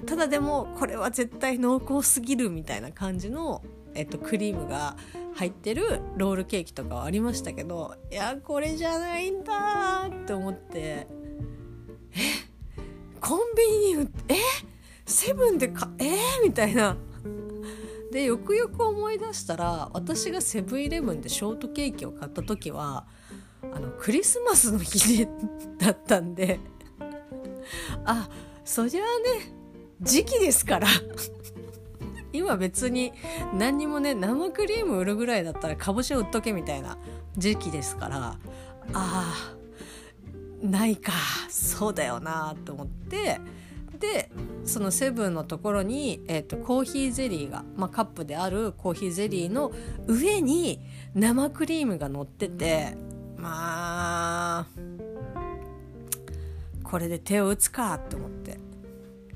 [0.07, 3.63] ただでもこれは絶対濃厚すぎるみたいな感じの、
[3.95, 4.97] えっと、クリームが
[5.35, 10.79] 入ってるロールケーキとかはありましたけどいやこれじゃないんだって思って。
[10.79, 11.07] え？
[13.21, 14.35] コンビニにえ？
[15.05, 16.05] セブンでかえ？
[16.05, 16.97] ー、みたいな。
[18.11, 23.07] でよくよく思い出したら私がセブンイレブンでショートケーキを買った時は
[23.75, 25.27] あのクリスマスの日
[25.79, 26.61] だったんで。
[28.05, 28.29] あ
[28.65, 29.53] そりゃあね
[30.01, 30.89] 時期ですから。
[32.33, 33.13] 今別に
[33.55, 36.99] 何にもね生クリーム売るぐらいだったらかぼちゃ売っとけみたいな
[37.37, 38.39] 時期ですから。
[38.93, 41.13] あーないか。
[41.49, 43.41] そうだよなと思って。
[43.99, 44.31] で
[44.65, 49.73] そのセブンのところに、えーと、コーヒーゼリーが、まあ、カップであるコーヒーゼリーの
[50.07, 50.81] 上に
[51.15, 52.97] 生クリームが乗ってて。
[53.39, 54.67] まあ
[56.83, 58.59] これで手を打つかと思って。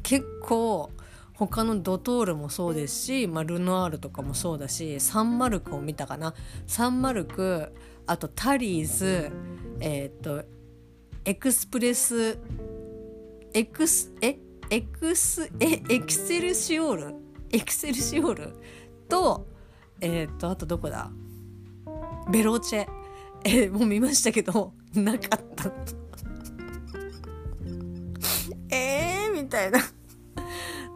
[0.03, 0.91] 結構
[1.35, 6.35] 他のドトールもそうですし、まあ、ルノアールとかもそうだしサンマルクを見たかな。
[6.67, 7.73] サンマルク
[8.07, 9.31] あとタリーズ
[9.81, 10.45] えっ、ー、と
[11.25, 12.39] エクスプレス
[13.55, 14.39] エクスえ？
[14.71, 15.83] エクスえ？
[15.89, 17.15] エクセルシオール？
[17.53, 18.53] エクセルシオール？
[19.09, 19.47] と
[20.01, 21.11] えー、っとあとどこだ？
[22.31, 23.02] ベローチェ。
[23.45, 25.73] えもう見ましたけどなかった。
[28.71, 29.81] えーみたいな。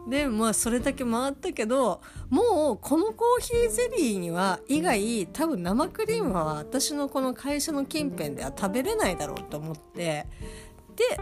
[0.09, 10.25] でまあそれだけ回ったけどもうこのコーヒーゼリーには以外多分生クリームは私のこの会社の近辺では食べれないだろうと思って
[10.95, 11.19] で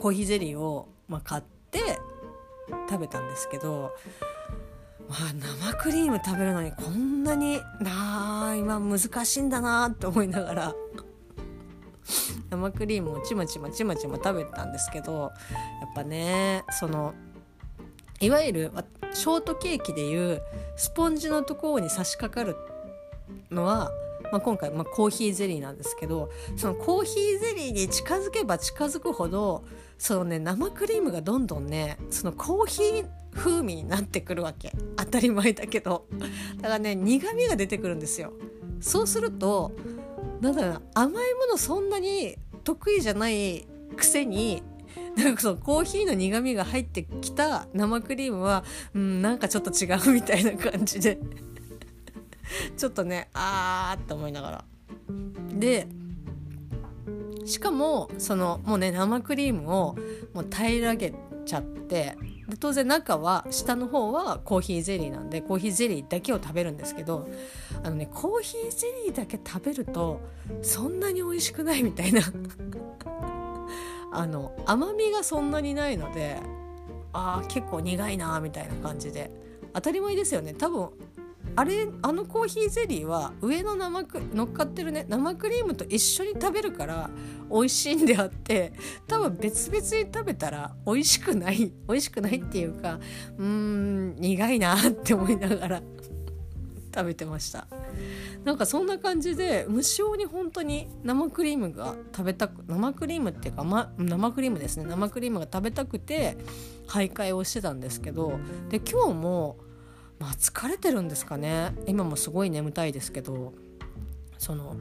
[0.00, 2.00] コーヒーゼリーを、まあ、買って
[2.88, 3.92] 食べたんですけど、
[5.10, 10.74] まあ、生クリーム食べるのにこんなになあ今難しいんだなって思いながら。
[12.48, 15.30] 生クリームをちまちまちまちま食べたんですけどやっ
[15.94, 17.14] ぱねその
[18.20, 18.72] いわゆる
[19.12, 20.42] ショートケーキでいう
[20.76, 22.56] スポンジのところに差し掛かる
[23.50, 23.92] のは、
[24.32, 29.64] まあ、今回、まあ、コーヒーゼリーなんですけどそのコーヒーゼリーに近づけば近づくほど
[29.98, 34.72] そのね生クリームがどんどんねそのコーヒー風味になってくるわけ。
[34.96, 36.06] 当たり前だけど。
[36.56, 38.32] だからね苦味が出てくるんですよ。
[38.80, 39.72] そうすると
[40.40, 43.66] なんだろうな甘いものそんなに得意じゃない
[43.96, 44.62] くせに
[45.16, 48.64] なんかそのコーヒーの苦味が入ってきた生クリームは、
[48.94, 51.18] うん、なんかちょっと違うみたいな感じで。
[52.76, 54.64] ちょっとねあーって思いながら。
[55.52, 55.86] で
[57.44, 59.96] しかもそのもうね生クリームを
[60.34, 61.12] もう平らげ
[61.50, 62.16] ちゃって
[62.48, 67.28] で当然中は下の方はコーヒーゼリーなんでコーヒーゼリーだけを食べるんですけど
[67.82, 70.20] あのねコーヒーゼリーだけ食べると
[70.62, 72.22] そんなに美味しくないみたいな。
[74.12, 76.40] あの甘みがそんなにないので
[77.12, 79.30] あー結構苦いなみたいな感じで。
[79.72, 80.52] 当たり前ですよね。
[80.52, 80.88] 多分
[81.56, 87.10] あれあのコーヒーゼリーは上の生ク乗っかってるね生クリームと一緒に食べるから
[87.50, 88.72] 美味しいんであって
[89.06, 93.00] 多分別々に食べたら美味しくない美味しくないっていうか
[93.38, 95.82] うーん苦いなって思いながら
[96.94, 97.68] 食べてました。
[98.44, 106.36] なんかそんな感じで無性に本当に生クリームが食べたく生クリームっていうか、ま、生クリームですね生クリームが食べたくて
[106.86, 108.38] 徘徊をしてたんですけど
[108.70, 109.58] で今日も
[110.20, 111.74] まあ疲れてるんですかね。
[111.86, 113.52] 今もすごい眠たいですけど
[114.38, 114.76] その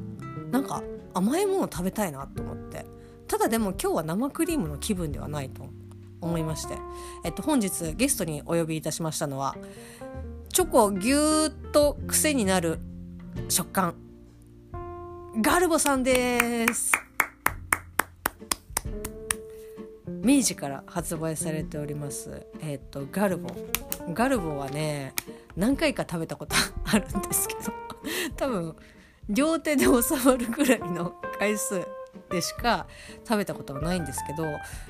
[0.52, 0.84] なんか
[1.16, 2.86] 甘いもの食べたいなと思って。
[3.28, 5.68] ただでも今日は生クリームの気分ではないと
[6.20, 6.74] 思いまして、
[7.24, 9.56] えっと、本日ゲストにお呼びいたしましたのは
[10.52, 12.80] チョコぎゅーっと癖になる
[13.48, 13.94] 食感
[15.42, 16.92] ガルボさんです。
[20.24, 23.50] 明治から発売されておりますえっ、とガルボ
[24.14, 25.14] ガルボはね
[25.56, 26.56] 何回か食べたこと
[26.86, 27.74] あるんですけど
[28.36, 28.76] 多分
[29.30, 29.92] 両手で収
[30.26, 31.86] まるぐらいの回数
[32.30, 32.88] でしか
[33.28, 34.46] 食べたことがないんですけど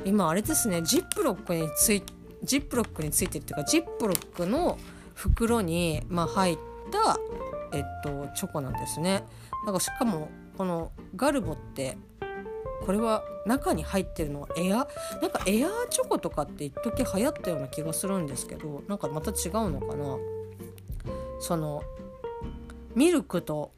[0.05, 2.03] 今あれですねジップロックについ
[2.43, 4.77] ジップロックについてるっていうかジップロックの
[5.13, 6.57] 袋に、まあ、入っ
[6.91, 7.19] た
[7.71, 9.23] えっと、チョコなんですね。
[9.65, 11.97] なんかしかもこのガルボって
[12.89, 14.87] これは中に入ってるのはエア？
[15.21, 20.17] なんかエアーチョコとかって一時流行ったような気がするんですけどなんかまた違うのかな？
[21.39, 21.83] その
[22.95, 23.73] ミルクと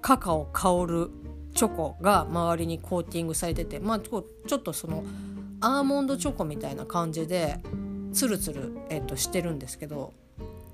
[0.00, 1.10] カカオ香る
[1.54, 5.04] チョコが周りにコーティングされててまあちょっとその
[5.60, 7.58] アーモンドチョコみたいな感じで
[8.14, 10.14] ツルツル、えっと、してるんですけど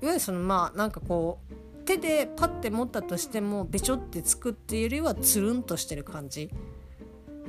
[0.01, 6.49] いわゆるそのまあなんかこう手でパッて持ったとしてもべちょってつくっていうよりはつるんとしてる感じ。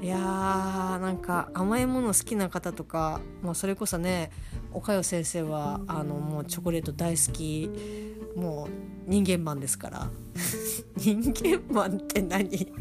[0.02, 4.30] いやーなんか甘いもの好きな方とか、まあ、それこそね
[4.72, 7.70] 岡代先生はあのもうチョコレート大好き
[8.36, 8.68] もう
[9.06, 10.10] 人間マンですから。
[10.96, 12.72] 人間マンって何？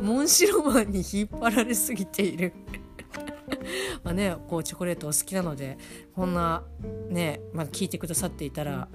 [0.00, 2.52] モンシロマンに引っ張られすぎている。
[4.04, 5.78] まあねこうチョコレートお好きなので
[6.14, 6.62] こんな
[7.08, 8.88] ね、まあ、聞いてくださっていたら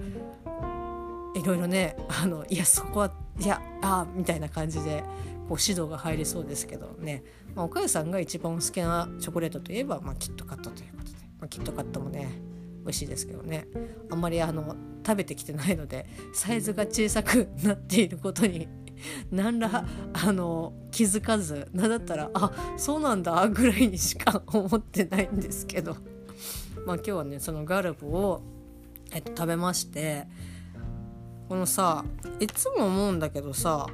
[1.34, 5.02] いろいろねあのいやそこはいやあみたいな感じで
[5.50, 7.24] こう指導が入りそうですけどね、
[7.56, 12.40] まあ、岡谷さんが一番好きなチョコレートといえば、まあ、キットカットということで、まあ、キットカットもね
[12.84, 13.66] 美味しいですけどね。
[14.10, 18.68] あんまりあの食べてきてないのでサイズが小さくなっていることに
[19.32, 25.96] 何らあの気づかず何だったらあそうなんだぐらいにしか思ってないんですけど。
[26.86, 28.42] まあ今日はねそのガルボを、
[29.10, 30.28] えっと、食べまして
[31.48, 32.04] このさ
[32.38, 33.88] いつも思うんだけどさ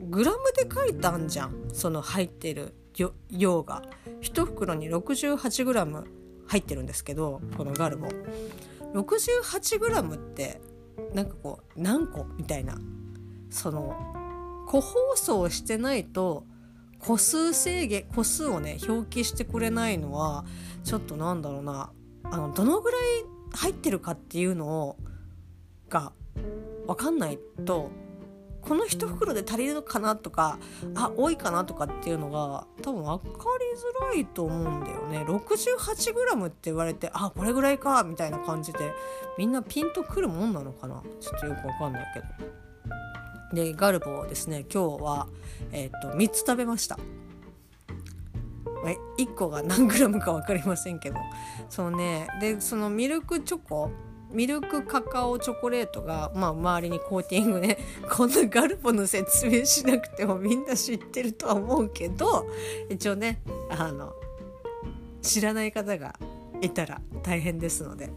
[0.00, 1.68] グラムで書いたんじゃん。
[1.72, 2.74] その入ってる
[3.30, 3.82] 量が。
[4.22, 6.04] 1袋に 68g
[6.46, 8.08] 入ってるんですけどこのガルボ。
[8.94, 10.60] 68g って
[11.14, 12.78] なんかこう何個みたいな。
[13.50, 13.96] その
[14.68, 16.44] 個包装してないと
[17.00, 20.44] 個数制限個数をね表記してくれないのは
[20.84, 21.92] ちょっとなんだろうな。
[22.24, 23.00] あのどのぐらい
[23.52, 24.96] 入ってるかっていうのを
[25.88, 26.12] が
[26.86, 27.90] 分かんないと
[28.62, 30.58] この1袋で足りるのかなとか
[30.94, 35.24] あ多いかなとかっていうのが多分分かりづらいと思うんだよね。
[35.26, 38.78] 68g って言われてあこれぐらいかみたいな感じで
[39.38, 41.02] みんなピンとくるもんなのかな。
[41.20, 43.64] ちょっとよく分かんないけど。
[43.64, 45.26] でガルボをですね今日は、
[45.72, 46.98] えー、と3つ食べました。
[49.18, 51.16] 1個が何グラムか分かりませんけど。
[51.68, 52.28] そうね。
[52.40, 53.90] でそのミルクチョコ
[54.32, 57.78] ミルクカカオチョコレートが、まあ、周りにコーティングね
[58.10, 62.46] こんなガルポの説明しなくてもみんな知ってるとは思うけど
[62.88, 64.14] 一応ねあの
[65.22, 66.18] 知らない方が
[66.60, 68.10] いたら大変ですので。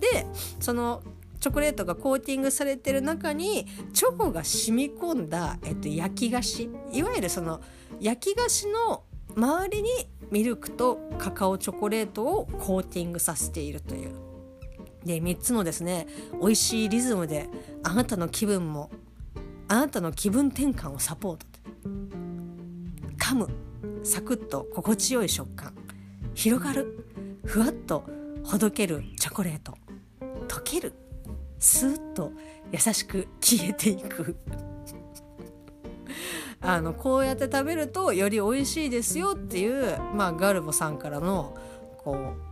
[0.00, 0.26] で
[0.60, 1.02] その
[1.40, 7.60] チョコレートがコーティングされてる中にチョコが染み込んだ、えっと、焼き菓子いわゆるその
[8.00, 9.04] 焼き菓子の
[9.36, 9.90] 周りに
[10.30, 14.25] ミルクとカカオチョコレートをコーティングさせているという
[15.06, 16.06] で3つのですね
[16.40, 17.48] 美味しいリズムで
[17.82, 18.90] あなたの気分も
[19.68, 21.46] あなたの気分転換をサポート。
[23.18, 23.48] 噛む
[24.04, 25.74] サクッと心地よい食感。
[26.34, 27.04] 広がる
[27.44, 28.04] ふわっと
[28.44, 29.76] ほどけるチョコレート。
[30.46, 30.92] 溶ける
[31.58, 32.30] スーッと
[32.70, 34.36] 優しく消えていく。
[36.60, 41.56] あのこうやって食べるとより美味しいですよっていう、まあ、ガルボさんからの
[41.98, 42.45] こう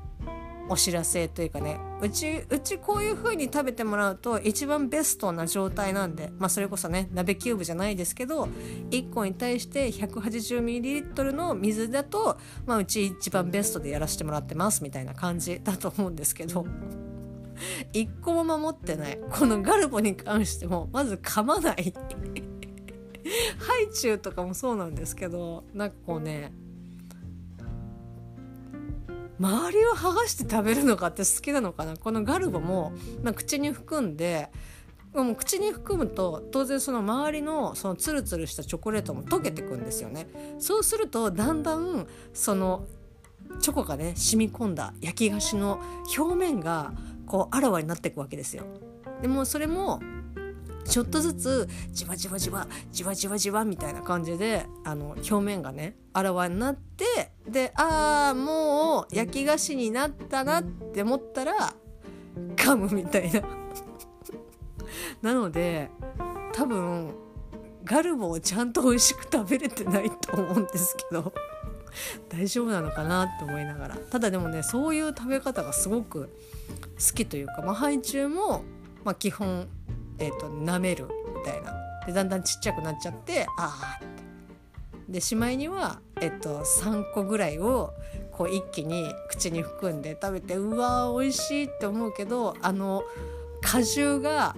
[0.68, 1.78] お知らせというかね。
[2.00, 8.48] うちうちこういう風に食べてもらうと一番ベストな状態なんで、まあ、それこそね鍋キューブじゃないですけど
[8.90, 16.66] 1個に対して 180ml の水だと、まあ、うち一番ベストでやらせてもらってますみたいな感じだと思うんですけど
[17.92, 19.18] 一個も守ってない。
[19.30, 21.94] このガルボに関してもまず噛まない。
[23.58, 26.52] ハイチュウとかもそうなんですけどなんかこうね
[29.38, 34.50] 周りを剥がして食べるのかって好きなのかなこのガルボも、まあ、口に含んで
[35.14, 40.26] もう口に含むと当然その周りのそのツルツルしたチョコレートも溶けてくんですよね。
[40.58, 42.86] そうするとだんだんその
[43.60, 45.80] チョコがね染み込んだ焼き菓子の
[46.18, 46.92] 表面が
[47.26, 48.64] こうあらわになっていくわけですよ。
[49.22, 50.00] でもそれも
[50.86, 61.74] ちょっとずつじわじわじわじわじわじわみたいな感じであの表面がねあらわになってでああもう焼き菓子になったなって思ったら
[62.56, 63.42] 噛むみたいな。
[65.22, 65.90] なので
[66.52, 67.14] 多分
[67.84, 71.32] ガルボをちゃんと美味しく食べれてないと思うんですけど
[72.28, 73.96] 大丈夫なのかなって思いながら。
[73.96, 76.30] ただでもねそういう食べ方がすごく
[76.98, 78.62] 好きというか、まあ、ハイチュウも、
[79.04, 79.68] まあ、基本
[80.18, 81.06] えーと、舐める
[81.36, 81.72] みたいな。
[82.06, 84.14] でだんだんちっちゃくなっちゃってああって。
[85.08, 87.92] でしまいには、えっと、3個ぐらいを
[88.32, 93.04] こう一気に口に含んで食べてうわー美味しいって思うけどあの
[93.60, 94.56] 果汁が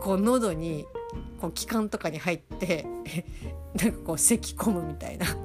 [0.00, 0.86] こう喉に
[1.40, 2.86] こう気管とかに入って
[3.74, 5.26] なんかこう咳込むみたいな。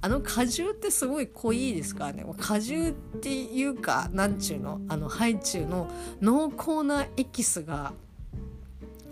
[0.00, 2.24] あの果汁ってすごい濃いですからね。
[2.38, 5.88] 果汁っていうかなんちゅうのあのハイチュウの
[6.20, 7.92] 濃厚なエキスが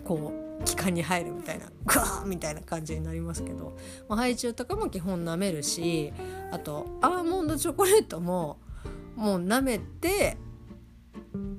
[0.05, 0.31] こ
[0.61, 3.75] う気管に入るみたいなグワーみたいな感じになりますけど、
[4.07, 6.13] まあ、ハイチュウとかも基本舐めるし
[6.51, 8.59] あとアーモンドチョコレートも
[9.15, 10.37] もう舐めて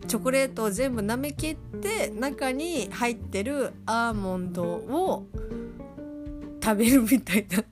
[0.07, 5.26] チョコレートを全部舐めきって中に入ってるアーモンドを
[6.62, 7.64] 食べるみたいな。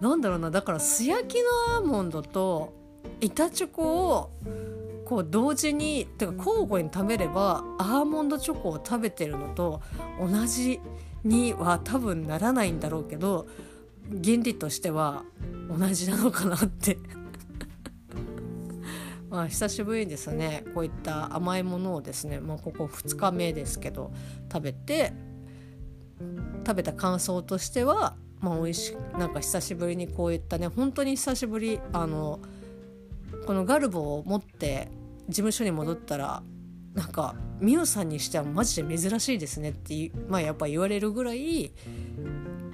[0.00, 1.36] なんだろうなだから素焼き
[1.70, 2.74] のアーモンドと
[3.20, 4.30] 板チョコを
[5.06, 9.80] こう同時にてか交互に食べればアーモンドチョコを食べてるのと
[10.20, 10.80] 同じ
[11.22, 13.46] には多分ならないんだろうけど
[14.10, 15.24] 原理としては
[15.70, 16.98] 同じなのかなって。
[19.30, 24.12] まあ久しぶりにですねこういった甘いものをですねもうここ2日目ですけど
[24.52, 25.12] 食べて
[26.64, 32.40] 食べた感想としてはまあ美味しいなんか久しぶりにこういったね本当に久しぶりあの
[33.46, 34.88] このガルボを持って
[35.28, 36.42] 事務所に戻ったら
[36.94, 41.72] なんかミオさんにしてはマジで珍しいですねってまあやっぱ言われるぐらい、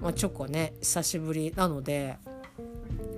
[0.00, 2.18] まあ、チョコね久しぶりなので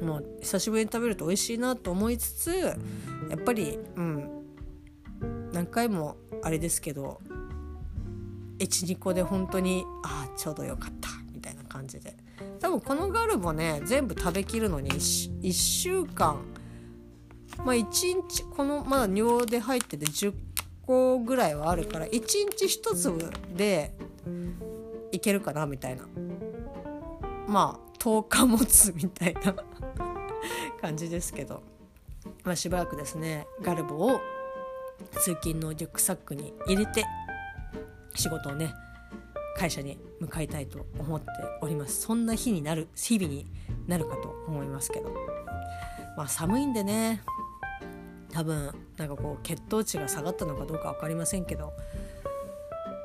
[0.03, 2.77] もう久しぶりに食べると美味しいなと思いつつや
[3.37, 4.31] っぱりうん
[5.53, 7.21] 何回もあれですけど
[8.59, 12.17] 12個で本当にああちょうどよかったみたいな感じで。
[12.61, 16.41] 多分このガルボね全部食べきるのに 1, 1週間
[17.59, 17.83] まあ1
[18.29, 20.35] 日このまだ尿で入ってて10
[20.87, 23.95] 個ぐらいはあるから1日1粒で
[25.13, 26.07] いけるかなみたいな。
[27.47, 29.55] まあ10日持つみたいな
[30.81, 31.63] 感じですけど、
[32.43, 34.21] まあ、しばらくですねガルボを
[35.13, 37.05] 通勤のリュックサックに入れて
[38.15, 38.75] 仕事をね
[39.57, 41.27] 会社に向かいたいと思って
[41.61, 42.01] おります。
[42.03, 43.47] そんな日になる日々に
[43.87, 45.11] なるかと思いますけど。
[46.17, 47.23] まあ寒いんでね
[48.35, 51.73] 多分なんかこう血糖値が下がったのかどうか分かりませんけど。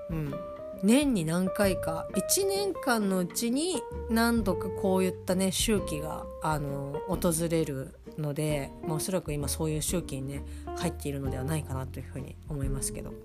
[0.10, 0.34] うん。
[0.82, 10.46] 年に何回か1年間のうちに何度かこういったね周期があの訪れるので、ま、おそらく今そういう周期にね
[10.78, 13.16] 入っているのではないかなというふうに思いますけど、は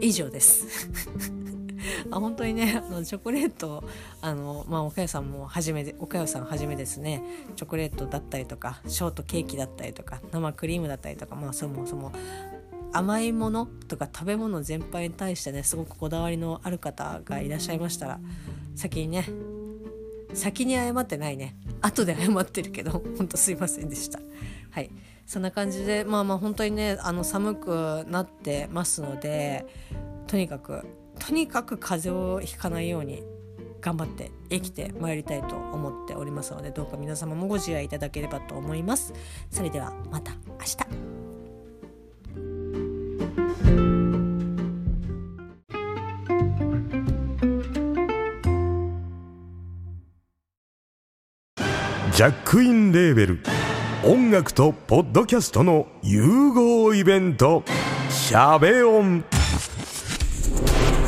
[0.00, 0.88] い、以上です。
[2.10, 3.84] あ本当にねあのチョコレート
[4.20, 7.22] あの、まあ、岡谷さんも初めで岡谷さんはじめですね。
[7.56, 12.12] チョコレートだったりとかショートケーキだったりとか生クリームだったりとかまあそもそも
[12.92, 18.20] 甘いものとか食べ物全般に対してねすごくこだわりのある方がいらっしゃいましたら
[18.74, 19.26] 先にね
[20.34, 21.56] 先に謝ってないね。
[21.80, 24.20] 後で謝ってるけど 本当すいませんでした。
[24.70, 24.90] はい。
[25.26, 29.64] そんな感じでまあまあ本当にねあの寒くなってますので
[30.26, 30.84] とにかく
[31.20, 33.22] とにかく風邪をひかないように
[33.80, 39.12] 頑張って生きてまいりたいと思っておりますのでどうか皆様もご自愛いただければと思います。
[39.50, 41.10] それではまた明日。
[52.12, 53.38] ジャックインレーベル
[54.04, 57.62] 音楽とポッドキャストの融合イベント
[58.10, 59.24] 「シャベオン」「